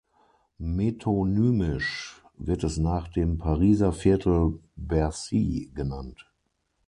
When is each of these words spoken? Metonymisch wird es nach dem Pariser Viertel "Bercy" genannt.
Metonymisch 0.59 2.23
wird 2.35 2.63
es 2.63 2.77
nach 2.77 3.07
dem 3.07 3.37
Pariser 3.37 3.93
Viertel 3.93 4.57
"Bercy" 4.75 5.69
genannt. 5.75 6.25